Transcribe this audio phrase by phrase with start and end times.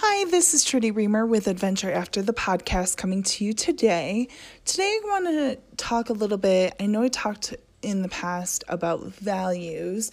[0.00, 4.28] Hi, this is Trudy Reamer with Adventure After the podcast coming to you today.
[4.64, 6.76] Today, I want to talk a little bit.
[6.78, 10.12] I know I talked in the past about values,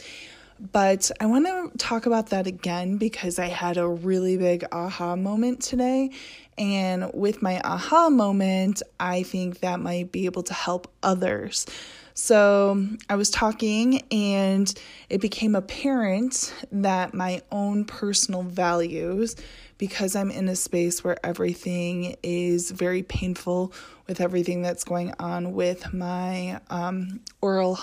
[0.71, 5.15] but I want to talk about that again because I had a really big aha
[5.15, 6.09] moment today.
[6.57, 11.67] And with my aha moment, I think that might be able to help others.
[12.15, 14.73] So I was talking, and
[15.09, 19.35] it became apparent that my own personal values,
[19.77, 23.73] because I'm in a space where everything is very painful
[24.07, 27.79] with everything that's going on with my um, oral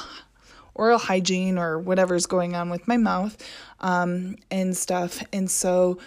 [0.75, 3.37] oral hygiene or whatever's going on with my mouth
[3.81, 5.23] um, and stuff.
[5.33, 5.99] And so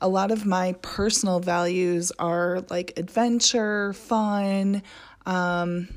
[0.00, 4.82] a lot of my personal values are like adventure, fun,
[5.26, 5.88] um,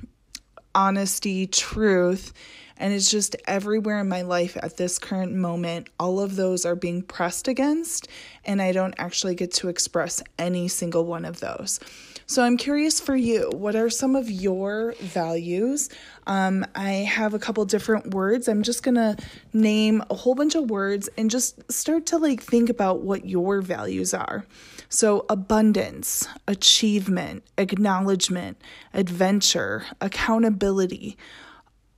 [0.77, 2.31] honesty, truth.
[2.77, 6.75] And it's just everywhere in my life at this current moment, all of those are
[6.75, 8.07] being pressed against,
[8.45, 11.79] and I don't actually get to express any single one of those.
[12.27, 15.89] So I'm curious for you, what are some of your values?
[16.27, 18.47] Um, I have a couple different words.
[18.47, 19.17] I'm just gonna
[19.53, 23.61] name a whole bunch of words and just start to like think about what your
[23.61, 24.45] values are.
[24.89, 28.61] So, abundance, achievement, acknowledgement,
[28.93, 31.17] adventure, accountability,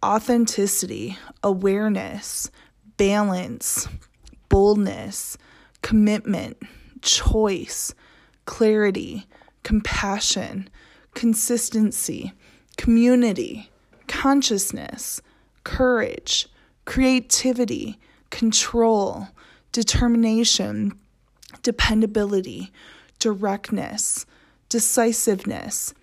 [0.04, 2.50] authenticity, awareness,
[2.98, 3.88] balance,
[4.50, 5.38] boldness,
[5.84, 6.58] commitment,
[7.02, 7.94] choice,
[8.46, 9.28] clarity,
[9.64, 10.68] compassion,
[11.14, 12.34] consistency,
[12.78, 13.70] community,
[14.08, 15.22] consciousness,
[15.64, 16.48] courage,
[16.86, 18.00] creativity,
[18.32, 19.28] control,
[19.72, 20.98] determination,
[21.64, 22.72] dependability,
[23.20, 24.26] directness,
[24.70, 25.94] decisiveness,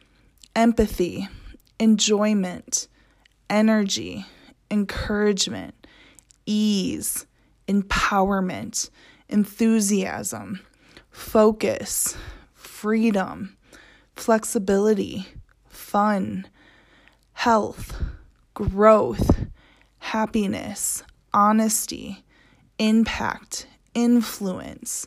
[0.55, 1.29] empathy,
[1.79, 2.89] enjoyment,
[3.49, 4.25] energy,
[4.71, 5.75] encouragement,
[6.47, 7.27] ease,
[7.69, 8.91] empowerment,
[9.29, 10.61] enthusiasm,
[11.11, 12.17] focus,
[12.55, 13.57] freedom,
[14.15, 15.27] flexibility,
[15.69, 16.47] fun,
[17.33, 18.03] health,
[18.55, 19.47] growth,
[19.99, 21.03] happiness,
[21.33, 22.25] honesty,
[22.79, 25.07] impact, influence,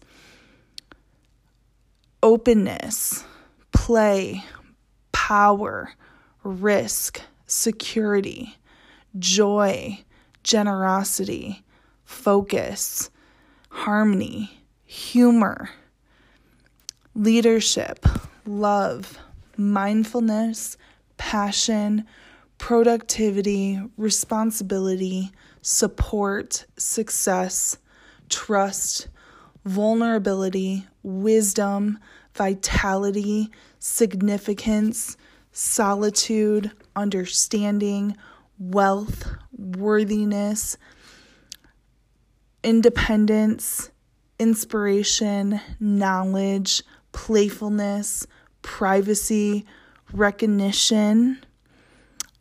[2.22, 3.24] openness,
[3.72, 4.44] play,
[5.12, 5.94] power,
[6.44, 8.57] risk, security,
[9.18, 10.00] joy,
[10.44, 11.63] generosity,
[12.03, 13.09] focus,
[13.69, 15.69] harmony, humor,
[17.16, 18.06] leadership,
[18.46, 19.18] love,
[19.58, 20.78] mindfulness,
[21.18, 22.06] passion,
[22.58, 25.31] productivity, responsibility,
[25.62, 27.78] support, success,
[28.29, 29.08] trust,
[29.66, 32.00] vulnerability, wisdom,
[32.34, 33.50] vitality,
[33.80, 35.18] significance,
[35.52, 38.16] solitude, understanding,
[38.58, 40.78] wealth, worthiness,
[42.64, 43.90] independence,
[44.38, 48.28] inspiration, knowledge, playfulness,
[48.62, 49.66] privacy,
[50.14, 51.44] recognition,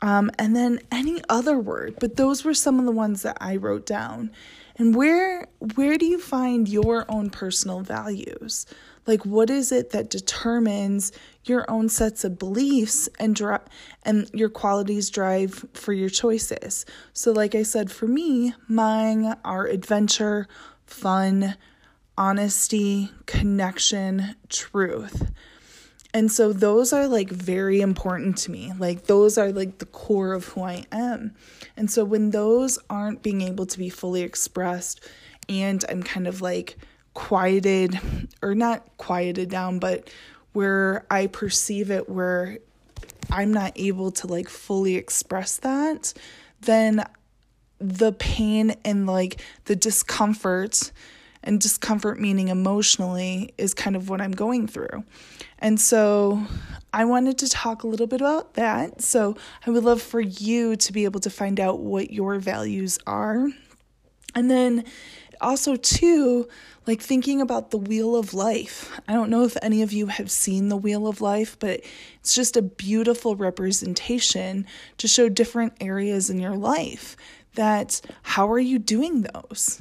[0.01, 1.97] um, and then any other word.
[1.99, 4.31] But those were some of the ones that I wrote down.
[4.77, 8.65] And where where do you find your own personal values?
[9.07, 11.11] Like what is it that determines
[11.45, 13.59] your own sets of beliefs and dri-
[14.05, 16.87] and your qualities drive for your choices.
[17.13, 20.47] So like I said for me, mine are adventure,
[20.87, 21.57] fun,
[22.17, 25.31] honesty, connection, truth.
[26.15, 28.73] And so those are like very important to me.
[28.79, 31.35] Like those are like the core of who I am.
[31.77, 35.07] And so when those aren't being able to be fully expressed
[35.49, 36.77] and I'm kind of like
[37.15, 37.99] quieted
[38.43, 40.11] or not quieted down, but
[40.53, 42.59] where I perceive it where
[43.31, 46.15] I'm not able to like fully express that,
[46.61, 47.05] then
[47.79, 50.91] the pain and like the discomfort
[51.49, 55.03] and discomfort meaning emotionally is kind of what I'm going through.
[55.59, 56.45] And so
[56.93, 59.01] I wanted to talk a little bit about that.
[59.01, 59.35] So
[59.67, 63.49] I would love for you to be able to find out what your values are.
[64.35, 64.85] And then
[65.41, 66.47] also too
[66.87, 70.29] like thinking about the wheel of life i don't know if any of you have
[70.29, 71.81] seen the wheel of life but
[72.19, 77.17] it's just a beautiful representation to show different areas in your life
[77.55, 79.81] that how are you doing those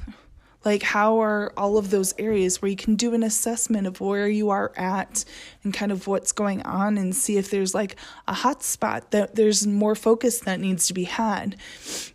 [0.64, 4.28] like, how are all of those areas where you can do an assessment of where
[4.28, 5.24] you are at
[5.62, 7.96] and kind of what's going on and see if there's like
[8.26, 11.56] a hot spot that there's more focus that needs to be had.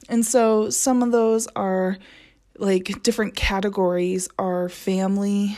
[0.09, 1.97] And so, some of those are
[2.57, 5.57] like different categories are family,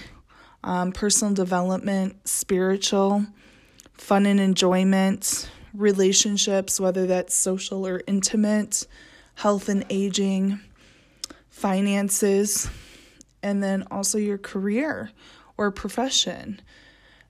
[0.64, 3.26] um, personal development, spiritual,
[3.94, 8.86] fun and enjoyment, relationships, whether that's social or intimate,
[9.36, 10.60] health and aging
[11.56, 12.70] finances,
[13.42, 15.10] and then also your career
[15.58, 16.62] or profession.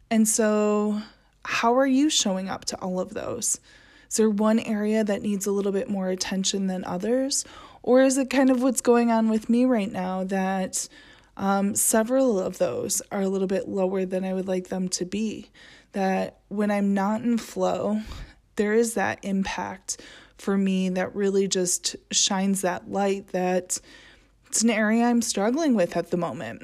[0.10, 1.00] And so,
[1.44, 3.60] how are you showing up to all of those?
[4.10, 7.45] Is there one area that needs a little bit more attention than others?
[7.83, 10.89] Or is it kind of what's going on with me right now that
[11.38, 15.06] um, several of those are a little bit lower than I would like them to
[15.06, 15.51] be?
[15.92, 18.01] That when I'm not in flow,
[18.56, 20.01] there is that impact
[20.36, 23.80] for me that really just shines that light that
[24.56, 26.63] it's an area I'm struggling with at the moment.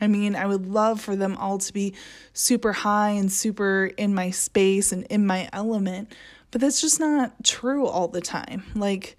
[0.00, 1.92] I mean, I would love for them all to be
[2.32, 6.14] super high and super in my space and in my element,
[6.50, 8.62] but that's just not true all the time.
[8.74, 9.18] Like,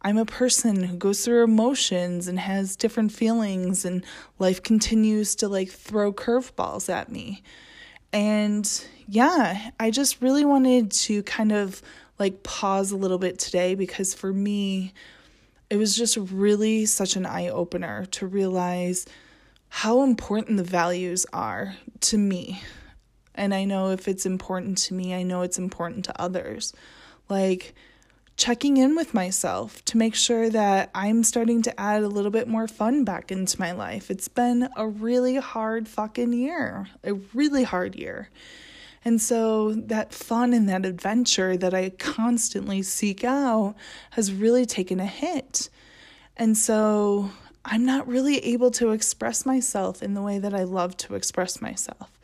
[0.00, 4.04] I'm a person who goes through emotions and has different feelings, and
[4.38, 7.42] life continues to like throw curveballs at me.
[8.12, 11.82] And yeah, I just really wanted to kind of
[12.20, 14.94] like pause a little bit today because for me,
[15.68, 19.06] it was just really such an eye opener to realize
[19.68, 22.62] how important the values are to me.
[23.34, 26.72] And I know if it's important to me, I know it's important to others.
[27.28, 27.74] Like
[28.36, 32.46] checking in with myself to make sure that I'm starting to add a little bit
[32.46, 34.10] more fun back into my life.
[34.10, 38.28] It's been a really hard fucking year, a really hard year.
[39.06, 43.76] And so that fun and that adventure that I constantly seek out
[44.10, 45.70] has really taken a hit.
[46.36, 47.30] And so
[47.64, 51.62] I'm not really able to express myself in the way that I love to express
[51.62, 52.18] myself.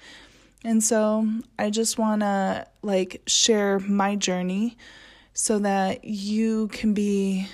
[0.64, 4.76] And so I just want to like share my journey
[5.34, 7.46] so that you can be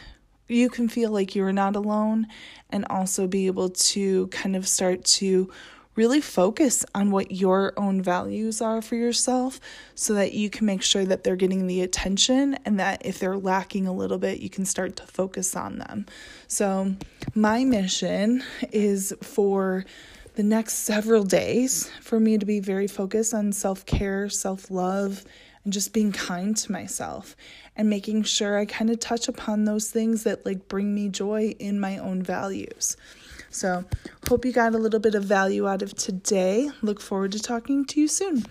[0.49, 2.29] you can feel like you're not alone
[2.71, 5.51] and also be able to kind of start to
[5.99, 9.59] really focus on what your own values are for yourself
[9.97, 13.37] so that you can make sure that they're getting the attention and that if they're
[13.37, 16.07] lacking a little bit, you can start to focus on them.
[16.47, 16.95] So,
[17.35, 19.85] my mission is for
[20.37, 25.25] the next several days for me to be very focused on self care, self love,
[25.65, 27.35] and just being kind to myself
[27.75, 31.57] and making sure I kind of touch upon those things that like bring me joy
[31.59, 32.97] in my own values.
[33.51, 33.85] So,
[34.29, 36.71] hope you got a little bit of value out of today.
[36.83, 38.45] Look forward to talking to you soon.